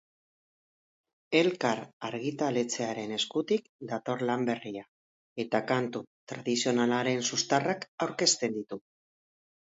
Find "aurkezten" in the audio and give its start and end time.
8.07-8.57